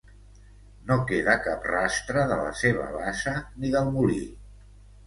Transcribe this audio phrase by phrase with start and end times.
[0.91, 4.21] No queda cap rastre de la seva bassa ni del molí.